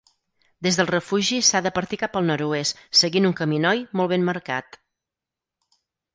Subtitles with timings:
[0.67, 4.83] Des del refugi, s'ha de partir cap al nord-oest seguint un caminoi molt ben marcat.